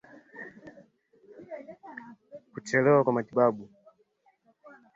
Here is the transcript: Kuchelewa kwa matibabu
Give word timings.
Kuchelewa 2.53 3.03
kwa 3.03 3.13
matibabu 3.13 3.69